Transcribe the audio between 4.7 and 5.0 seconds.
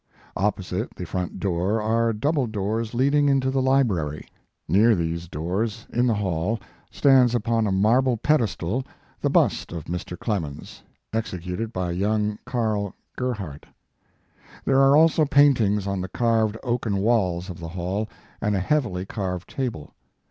library. Near